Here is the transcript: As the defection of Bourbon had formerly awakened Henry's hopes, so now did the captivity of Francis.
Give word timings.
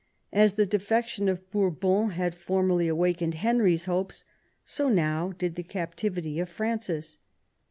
As 0.33 0.55
the 0.55 0.65
defection 0.65 1.29
of 1.29 1.47
Bourbon 1.51 2.09
had 2.09 2.33
formerly 2.33 2.87
awakened 2.87 3.35
Henry's 3.35 3.85
hopes, 3.85 4.25
so 4.63 4.89
now 4.89 5.31
did 5.37 5.53
the 5.53 5.61
captivity 5.61 6.39
of 6.39 6.49
Francis. 6.49 7.19